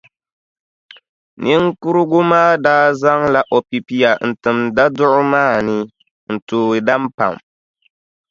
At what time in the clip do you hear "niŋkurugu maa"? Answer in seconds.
1.41-2.51